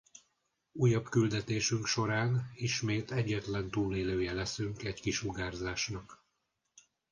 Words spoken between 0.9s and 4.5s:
küldetésünk során ismét egyetlen túlélője